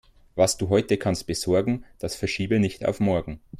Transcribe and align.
Was 0.33 0.57
du 0.57 0.69
heute 0.69 0.97
kannst 0.97 1.27
besorgen, 1.27 1.85
das 1.99 2.15
verschiebe 2.15 2.57
nicht 2.59 2.83
auf 2.87 2.99
morgen. 2.99 3.39